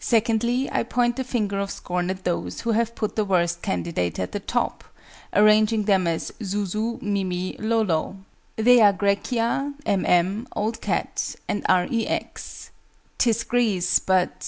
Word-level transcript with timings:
Secondly, 0.00 0.70
I 0.72 0.84
point 0.84 1.16
the 1.16 1.22
finger 1.22 1.58
of 1.60 1.70
scorn 1.70 2.08
at 2.08 2.24
those 2.24 2.62
who 2.62 2.70
have 2.72 2.94
put 2.94 3.14
the 3.14 3.26
worst 3.26 3.60
candidate 3.60 4.18
at 4.18 4.32
the 4.32 4.40
top; 4.40 4.82
arranging 5.34 5.82
them 5.84 6.06
as 6.06 6.32
"Zuzu, 6.42 6.98
Mimi, 7.02 7.56
Lolo." 7.58 8.16
They 8.56 8.80
are 8.80 8.94
GRAECIA, 8.94 9.74
M. 9.84 10.06
M., 10.06 10.48
OLD 10.56 10.80
CAT, 10.80 11.34
and 11.46 11.62
R. 11.68 11.86
E. 11.90 12.06
X. 12.06 12.70
"'Tis 13.18 13.44
Greece, 13.44 13.98
but 13.98 14.46